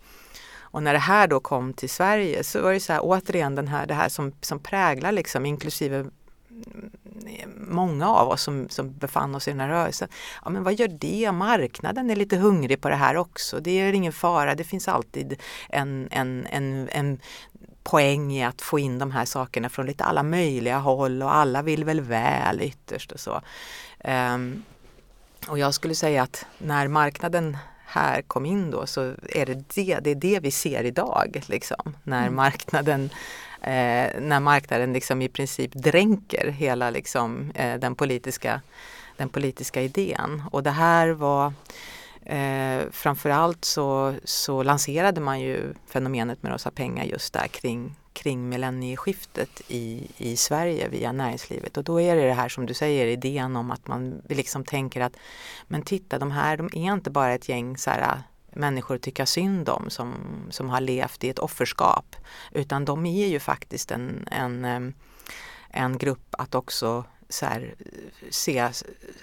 [0.70, 3.68] Och när det här då kom till Sverige så var det så här återigen den
[3.68, 6.06] här, det här som, som präglar liksom inklusive
[7.56, 10.08] många av oss som, som befann oss i den här rörelsen.
[10.44, 11.32] Ja men vad gör det?
[11.32, 13.60] Marknaden är lite hungrig på det här också.
[13.60, 14.54] Det är ingen fara.
[14.54, 15.36] Det finns alltid
[15.68, 17.20] en, en, en, en
[17.90, 21.62] poäng i att få in de här sakerna från lite alla möjliga håll och alla
[21.62, 23.40] vill väl väl ytterst och så.
[24.04, 24.62] Um,
[25.48, 29.98] och jag skulle säga att när marknaden här kom in då så är det det,
[30.00, 31.42] det, är det vi ser idag.
[31.46, 32.34] Liksom, när Mm.
[32.34, 33.10] marknaden
[33.60, 38.60] eh, när marknaden liksom i princip dränker hela liksom, eh, den, politiska,
[39.16, 40.42] den politiska idén.
[40.50, 41.52] Och det här var
[42.22, 48.48] eh, framförallt så, så lanserade man ju fenomenet med rosa pengar just där kring, kring
[48.48, 51.76] millennieskiftet i, i Sverige via näringslivet.
[51.76, 55.00] Och då är det det här som du säger, idén om att man liksom tänker
[55.00, 55.16] att
[55.66, 59.26] men titta de här, de är inte bara ett gäng så här, människor att tycka
[59.26, 60.14] synd om som,
[60.50, 62.16] som har levt i ett offerskap.
[62.52, 64.80] Utan de är ju faktiskt en, en, eh,
[65.70, 67.74] en grupp att också så här,
[68.30, 68.68] se,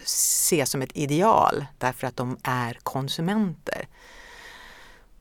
[0.06, 3.88] se som ett ideal därför att de är konsumenter.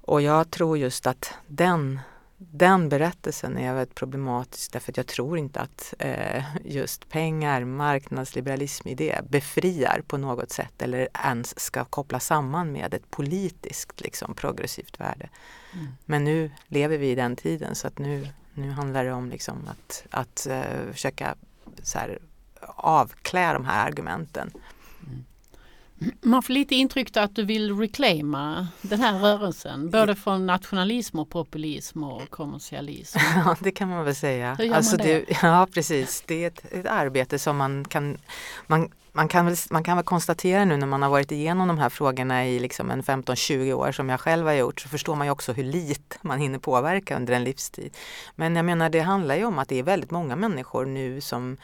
[0.01, 2.01] Och jag tror just att den,
[2.37, 8.89] den berättelsen är väldigt problematisk därför att jag tror inte att eh, just pengar, marknadsliberalism
[8.89, 14.35] i det befriar på något sätt eller ens ska kopplas samman med ett politiskt liksom,
[14.35, 15.29] progressivt värde.
[15.73, 15.87] Mm.
[16.05, 19.69] Men nu lever vi i den tiden så att nu, nu handlar det om liksom
[19.69, 21.35] att, att eh, försöka
[21.83, 22.19] så här,
[22.77, 24.51] avklä de här argumenten.
[26.23, 29.91] Man får lite intryck att du vill reclaima den här rörelsen.
[29.91, 33.19] Både från nationalism och populism och kommersialism.
[33.35, 34.55] Ja, det kan man väl säga.
[34.55, 35.25] Hur gör alltså man det?
[35.43, 36.25] Ja, precis.
[36.27, 38.19] Det är ett, ett arbete som man kan
[38.67, 41.79] man, man, kan väl, man kan väl konstatera nu när man har varit igenom de
[41.79, 45.27] här frågorna i liksom en 15-20 år som jag själv har gjort så förstår man
[45.27, 47.97] ju också hur lite man hinner påverka under en livstid.
[48.35, 51.57] Men jag menar det handlar ju om att det är väldigt många människor nu som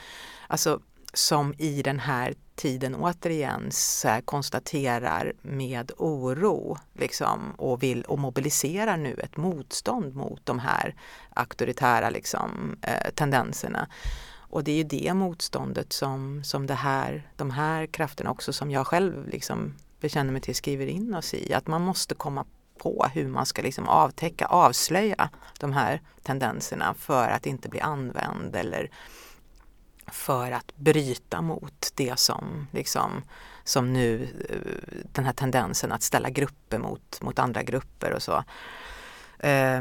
[0.47, 0.81] alltså,
[1.13, 3.71] som i den här tiden återigen
[4.05, 10.95] här konstaterar med oro liksom, och vill och mobiliserar nu ett motstånd mot de här
[11.35, 13.89] auktoritära liksom, eh, tendenserna.
[14.51, 18.71] Och det är ju det motståndet som, som det här, de här krafterna också som
[18.71, 21.55] jag själv liksom bekänner mig till skriver in oss i.
[21.55, 22.45] Att man måste komma
[22.79, 28.57] på hur man ska liksom avtäcka, avslöja de här tendenserna för att inte bli använd
[28.57, 28.91] eller
[30.13, 33.23] för att bryta mot det som, liksom,
[33.65, 38.45] som nu, eh, den här tendensen att ställa grupper mot, mot andra grupper och så.
[39.39, 39.81] Eh,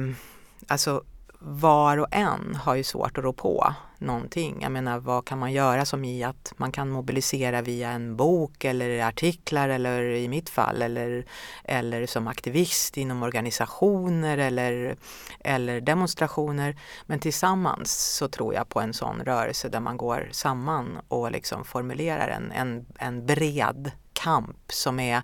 [0.68, 1.04] alltså
[1.40, 4.58] var och en har ju svårt att rå på någonting.
[4.62, 8.64] Jag menar vad kan man göra som i att man kan mobilisera via en bok
[8.64, 11.26] eller artiklar eller i mitt fall eller,
[11.64, 14.96] eller som aktivist inom organisationer eller,
[15.40, 16.78] eller demonstrationer.
[17.06, 21.66] Men tillsammans så tror jag på en sån rörelse där man går samman och liksom
[21.66, 23.92] formulerar en, en, en bred
[24.24, 25.22] kamp som är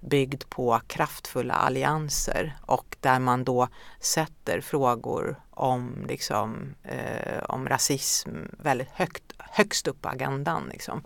[0.00, 3.68] byggd på kraftfulla allianser och där man då
[4.00, 10.68] sätter frågor om, liksom, eh, om rasism väldigt högt, högst upp på agendan.
[10.72, 11.02] Liksom,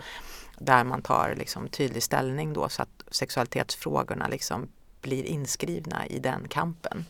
[0.58, 4.68] där man tar liksom, tydlig ställning då så att sexualitetsfrågorna liksom,
[5.00, 7.04] blir inskrivna i den kampen.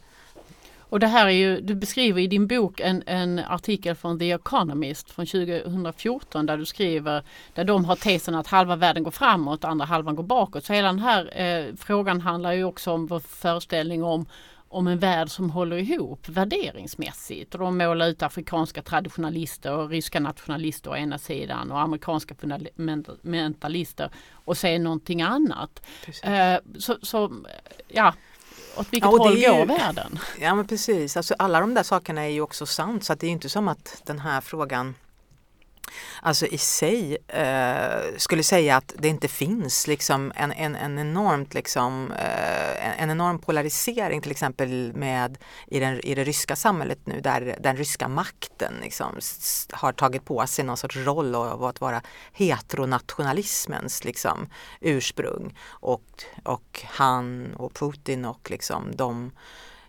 [0.90, 4.32] Och det här är ju, du beskriver i din bok en, en artikel från The
[4.32, 7.22] Economist från 2014 där du skriver,
[7.54, 10.64] där de har tesen att halva världen går framåt och andra halvan går bakåt.
[10.64, 14.26] Så hela den här eh, frågan handlar ju också om vår föreställning om
[14.70, 17.54] om en värld som håller ihop värderingsmässigt.
[17.54, 24.10] Och de målar ut afrikanska traditionalister och ryska nationalister å ena sidan och amerikanska fundamentalister
[24.32, 25.86] och säger någonting annat.
[26.22, 27.32] Eh, så, så,
[27.88, 28.14] ja,
[28.76, 30.18] åt vilket ja, håll går världen?
[30.40, 33.26] Ja men precis, alltså, alla de där sakerna är ju också sant så att det
[33.26, 34.94] är inte som att den här frågan
[36.22, 41.54] alltså i sig eh, skulle säga att det inte finns liksom en, en, en enormt
[41.54, 47.20] liksom, eh, en enorm polarisering till exempel med i, den, i det ryska samhället nu
[47.20, 49.18] där den ryska makten liksom,
[49.72, 54.48] har tagit på sig någon sorts roll av att vara heteronationalismens liksom,
[54.80, 55.58] ursprung.
[55.68, 59.30] Och, och han och Putin och liksom de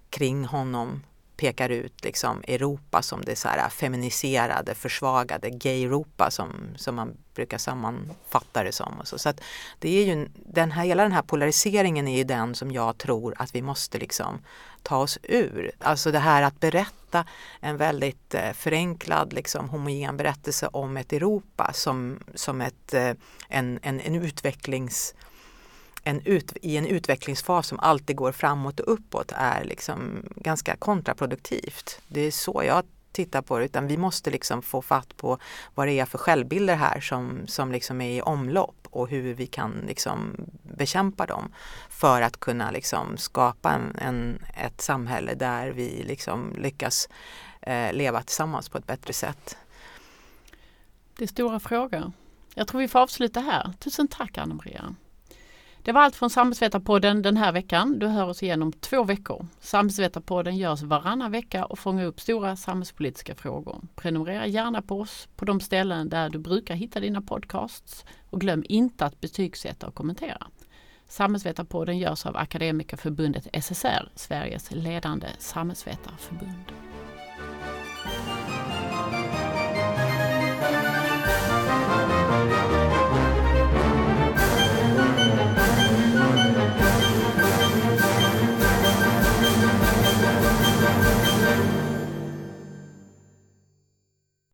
[0.09, 1.03] kring honom
[1.39, 7.57] pekar ut liksom Europa som det så här feminiserade, försvagade gay-Europa som, som man brukar
[7.57, 8.99] sammanfatta det som.
[8.99, 9.41] Och så så att
[9.79, 13.33] det är ju, den här, hela den här polariseringen är ju den som jag tror
[13.37, 14.41] att vi måste liksom
[14.83, 15.71] ta oss ur.
[15.79, 17.25] Alltså det här att berätta
[17.59, 23.13] en väldigt eh, förenklad, liksom, homogen berättelse om ett Europa som, som ett, eh,
[23.49, 25.15] en, en, en utvecklings
[26.09, 32.01] en ut, i en utvecklingsfas som alltid går framåt och uppåt är liksom ganska kontraproduktivt.
[32.07, 35.37] Det är så jag tittar på det, utan vi måste liksom få fatt på
[35.75, 39.47] vad det är för självbilder här som, som liksom är i omlopp och hur vi
[39.47, 41.51] kan liksom bekämpa dem
[41.89, 47.09] för att kunna liksom skapa en, en ett samhälle där vi liksom lyckas
[47.61, 49.57] eh, leva tillsammans på ett bättre sätt.
[51.17, 52.11] Det är stora frågor.
[52.55, 53.73] Jag tror vi får avsluta här.
[53.79, 54.95] Tusen tack Anna-Maria.
[55.83, 57.99] Det var allt från Samhällsvetarpodden den här veckan.
[57.99, 59.45] Du hör oss igen om två veckor.
[59.59, 63.81] Samhällsvetarpodden görs varannan vecka och fångar upp stora samhällspolitiska frågor.
[63.95, 68.63] Prenumerera gärna på oss på de ställen där du brukar hitta dina podcasts och glöm
[68.69, 70.47] inte att betygsätta och kommentera.
[71.07, 76.65] Samhällsvetarpodden görs av Akademikerförbundet SSR, Sveriges ledande samhällsvetarförbund.